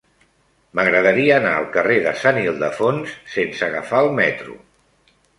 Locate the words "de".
2.05-2.13